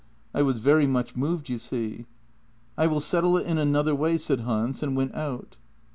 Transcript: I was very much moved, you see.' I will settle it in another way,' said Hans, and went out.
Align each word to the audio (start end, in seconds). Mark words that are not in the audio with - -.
I 0.33 0.41
was 0.41 0.57
very 0.57 0.87
much 0.87 1.15
moved, 1.15 1.47
you 1.47 1.59
see.' 1.59 2.07
I 2.75 2.87
will 2.87 2.99
settle 3.01 3.37
it 3.37 3.45
in 3.45 3.59
another 3.59 3.93
way,' 3.93 4.17
said 4.17 4.39
Hans, 4.39 4.81
and 4.81 4.95
went 4.97 5.13
out. 5.13 5.57